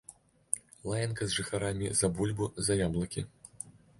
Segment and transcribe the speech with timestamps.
[0.91, 3.21] Лаянка з жыхарамі за бульбу, за яблыкі.